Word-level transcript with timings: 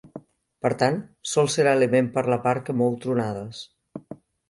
Per 0.65 0.71
tant, 0.83 0.97
sols 1.33 1.59
serà 1.61 1.75
element 1.81 2.09
per 2.17 2.25
la 2.35 2.41
part 2.49 2.67
que 2.71 2.79
mou 2.83 3.01
tronades. 3.07 3.65